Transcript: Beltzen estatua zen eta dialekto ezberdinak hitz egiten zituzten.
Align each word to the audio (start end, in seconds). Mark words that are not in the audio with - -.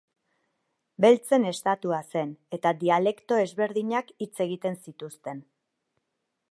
Beltzen 1.05 1.45
estatua 1.49 1.99
zen 2.15 2.31
eta 2.59 2.73
dialekto 2.85 3.41
ezberdinak 3.43 4.11
hitz 4.27 4.33
egiten 4.49 4.81
zituzten. 4.89 5.45